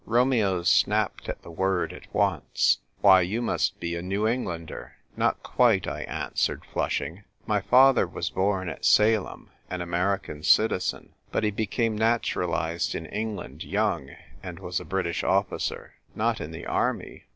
[0.07, 5.43] Romeo snapped at the word at once." Why, you must be a New Englander!"" Not
[5.43, 11.51] quite," I answered, flushing." My father was born at Salem, an American citizen; but he
[11.51, 14.09] became naturalised in England young,
[14.41, 17.25] and was a British officer."" Not in the army